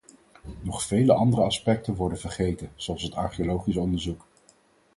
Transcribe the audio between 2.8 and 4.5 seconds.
het archeologisch onderzoek.